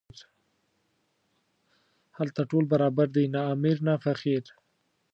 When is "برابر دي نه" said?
2.73-3.41